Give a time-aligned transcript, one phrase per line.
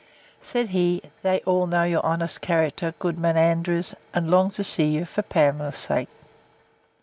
[0.41, 5.05] Said he, They all know your honest character, Goodman Andrews, and long to see you,
[5.05, 6.09] for Pamela's sake.